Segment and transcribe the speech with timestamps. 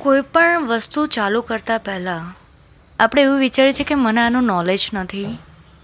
[0.00, 2.36] કોઈ પણ વસ્તુ ચાલુ કરતાં પહેલાં,
[3.00, 5.38] આપણે એવું વિચારીએ છીએ કે મને આનું નોલેજ નથી,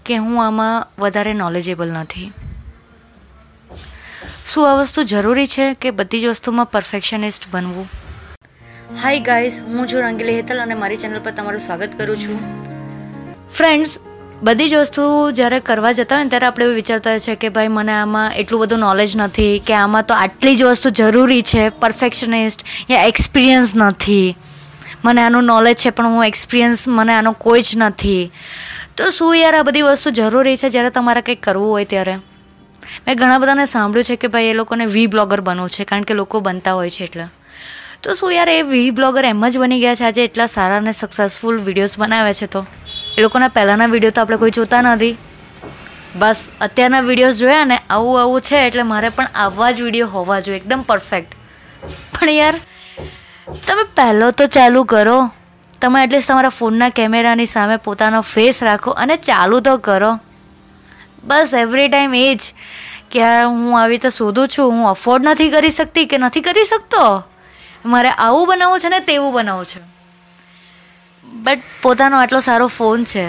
[0.05, 2.31] કે હું આમાં વધારે નોલેજેબલ નથી.
[4.45, 7.89] શું આ વસ્તુ જરૂરી છે કે બધી જ વસ્તુમાં પરફેક્શનિસ્ટ બનવું?
[9.03, 12.39] હાય ગાઈસ હું છું રંગીલી હેતલ અને મારી ચેનલ પર તમારું સ્વાગત કરું છું.
[13.49, 13.99] ફ્રેન્ડ્સ
[14.43, 17.49] બધી જ વસ્તુ જ્યારે કરવા જતા હોય ને ત્યારે આપણે એવું વિચારતા હોય છે કે
[17.49, 21.63] ભાઈ મને આમાં એટલું બધું નોલેજ નથી, કે આમાં તો આટલી જ વસ્તુ જરૂરી છે
[21.69, 24.35] પરફેક્શનિસ્ટ યા એક્સપિરિયન્સ નથી.
[25.03, 28.31] મને આનું નોલેજ છે, પણ હું એક્સપિરિયન્સ મને આનો કોઈ જ નથી.
[28.95, 32.15] તો શું યાર આ બધી વસ્તુ જરૂરી છે જ્યારે તમારે કંઈક કરવું હોય ત્યારે?
[33.07, 36.13] મેં ઘણા બધાને સાંભળ્યું છે કે ભાઈ એ લોકોને વી બ્લોગર બનવું છે, કારણ કે
[36.13, 37.27] લોકો બનતા હોય છે એટલે.
[38.01, 40.93] તો શું યાર એ વી બ્લોગર એમ જ બની ગયા છે, આજે એટલા સારા અને
[40.93, 42.65] સક્સેસફુલ વિડીયોઝ બનાવે છે તો?
[43.17, 45.15] એ લોકોના પહેલાંના વીડિયો તો આપણે કોઈ જોતા નથી.
[46.19, 50.39] બસ, અત્યારના વિડીયોઝ જોયા ને આવું આવું છે એટલે મારે પણ આવા જ વીડિયો હોવા
[50.45, 50.59] જોઈએ.
[50.61, 51.31] એકદમ પરફેક્ટ
[52.13, 52.55] પણ યાર,
[53.67, 55.17] તમે પહેલો તો ચાલુ કરો.
[55.81, 60.11] તમે એટલીસ્ટ તમારા ફોનના કેમેરાની સામે પોતાનો ફેસ રાખો અને ચાલુ તો કરો.
[61.23, 62.53] બસ એવરી ટાઈમ એ જ
[63.11, 67.03] કે હું આવી રીતે શોધું છું, હું અફોર્ડ નથી કરી શકતી કે નથી કરી શકતો?
[67.85, 69.79] મારે આવું બનાવવું છે ને તેવું બનાવવું છે.
[71.47, 73.25] બટ પોતાનો આટલો સારો ફોન છે.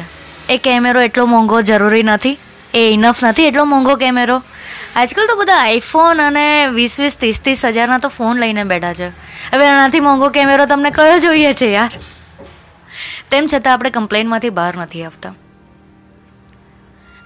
[0.48, 2.38] એ કેમેરો એટલો મોંઘો જરૂરી નથી.
[2.74, 4.42] એ ઇનફ નથી, એટલો મોંઘો કેમેરો.
[4.96, 9.08] આજકાલ તો બધા આઈફોન અને વીસ વીસ ત્રીસ ત્રીસ હજારના તો ફોન લઈને બેઠા છે.
[9.54, 11.90] હવે એનાથી મોંઘો કેમેરો તમને કયો જોઈએ છે યાર?
[13.30, 15.34] તેમ છતાં આપણે કમ્પ્લેનમાંથી બહાર નથી આવતા.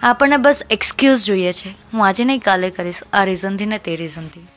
[0.03, 1.69] આપણને બસ એક્સક્યુઝ જોઈએ છે.
[1.93, 3.03] હું આજે નહીં, કાલે કરીશ.
[3.13, 4.49] આ રીઝનથી ને તે રીઝનથી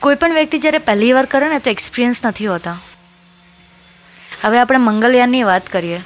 [0.00, 2.78] કોઈ પણ વ્યક્તિ જ્યારે પહેલી વાર કરે ને, તો એક્સપિરિયન્સ નથી હોતા.
[4.46, 5.98] હવે આપણે મંગલયાનની વાત કરીએ.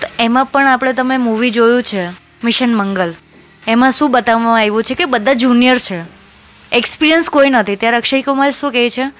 [0.00, 2.08] તો એમાં પણ આપણે તમે મૂવી જોયું છે
[2.44, 3.14] મિશન મંગલ
[3.68, 6.02] એમાં શું બતાવવામાં આવ્યું છે કે બધા જુનિયર છે.
[6.72, 7.76] એક્સપિરિયન્સ કોઈ નથી.
[7.76, 9.10] ત્યારે અક્ષય કુમાર શું કહે છે?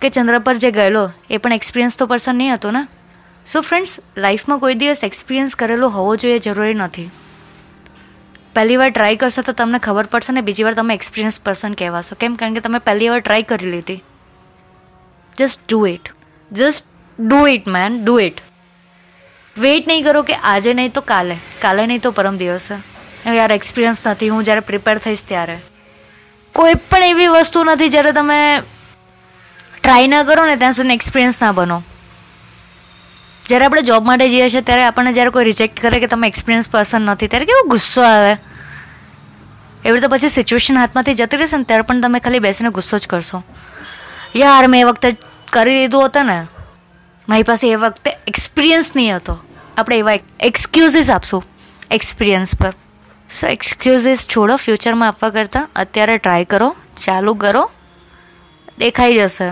[0.00, 2.86] કે ચંદ્ર પર જે ગયેલો, એ પણ એક્સપિરિયન્સ તો પર્સન નહીં હતો ને?
[3.46, 7.10] સો ફ્રેન્ડ્સ લાઈફમાં કોઈ દિવસ એક્સપિરિયન્સ કરેલો હોવો જોઈએ, જરૂરી નથી.
[8.54, 12.16] પહેલી વાર ટ્રાય કરશો તો તમને ખબર પડશે ને બીજી વાર તમે એક્સપિરિયન્સ પર્સન કહેવાશો.
[12.20, 12.34] કેમ?
[12.34, 14.02] કારણ કે તમે પહેલી વાર ટ્રાય કરી લીધી.
[15.38, 16.08] Just do it
[16.50, 16.84] just
[17.18, 18.42] do it man do it
[19.56, 22.74] wait નહીં કરો કે આજે નહીં તો કાલે કાલે નહીં તો પરમ દિવસે
[23.28, 25.56] યાર એક્સપિરિયન્સ નથી હું જ્યારે પ્રિપેર થઈશ ત્યારે
[26.54, 28.38] કોઈ પણ એવી વસ્તુ નથી જ્યારે તમે
[29.74, 31.82] ટ્રાય ના કરો ને ત્યાં સુધી એક્સપિરિયન્સ ના બનો
[33.44, 36.68] જ્યારે આપણે જોબ માટે જઈએ છીએ ત્યારે આપણને જ્યારે કોઈ રિજેક્ટ કરે કે તમે એક્સપિરિયન્સ
[36.68, 38.32] પર્સન નથી ત્યારે કેવો ગુસ્સો આવે
[39.82, 43.08] એવી રીતે પછી સિચ્યુએશન હાથમાંથી જતી રહેશે ને ત્યારે પણ તમે ખાલી બેસીને ગુસ્સો જ
[43.08, 43.46] કરશો
[44.36, 46.38] યાર મેં એ વખતે કરી દીધું હતું ને,
[47.28, 49.34] મારી પાસે એ વખતે એક્સપિરિયન્સ નહીં હતો.
[49.78, 51.44] આપણે એવા એક્સક્યુઝિસ આપશું
[51.90, 52.72] એક્સપિરિયન્સ પર.
[53.30, 57.70] સો એક્સક્યુઝિસ છોડો ફ્યુચરમાં આપવા કરતાં અત્યારે ટ્રાય કરો, ચાલુ કરો,
[58.78, 59.48] દેખાઈ જશે.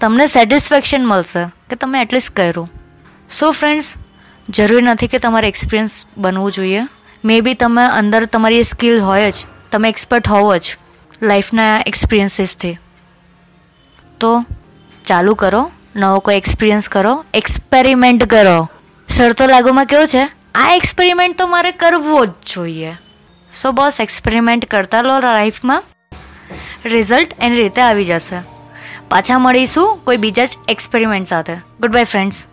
[0.00, 2.70] તમને સેટિસ્ફેક્શન મળશે કે તમે એટલીસ્ટ કર્યું.
[3.30, 3.94] સો ફ્રેન્ડ્સ
[4.48, 6.82] જરૂરી નથી કે તમારે એક્સપિરિયન્સ બનવું જોઈએ.
[7.24, 9.34] મે બી તમે અંદર તમારી સ્કિલ હોય જ,
[9.72, 10.76] તમે એક્સપર્ટ હોવો જ
[11.22, 12.76] લાઈફના એક્સપિરિયન્સીસથી
[14.20, 14.44] તો
[15.08, 18.70] ચાલુ કરો, નવો કોઈ એક્સપિરિયન્સ કરો એક્સપેરિમેન્ટ કરો.
[19.08, 20.28] શરતો લાગુમાં કેવું છે?
[20.54, 22.92] આ એક્સપેરિમેન્ટ તો મારે કરવો જ જોઈએ.
[23.54, 25.82] સો બસ એક્સપેરિમેન્ટ કરતા લો લાઈફમાં
[26.84, 28.42] રિઝલ્ટ એની રીતે આવી જશે.
[29.08, 31.54] પાછા મળીશું કોઈ બીજા જ એક્સપેરિમેન્ટ સાથે.
[31.54, 32.46] Good bye friends